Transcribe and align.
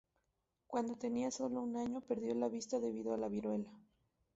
Cuando 0.65 0.95
tenía 0.95 1.29
sólo 1.29 1.61
un 1.61 1.77
año, 1.77 2.01
perdió 2.01 2.33
la 2.33 2.49
vista 2.49 2.79
debido 2.79 3.13
a 3.13 3.17
la 3.17 3.29
viruela. 3.29 3.69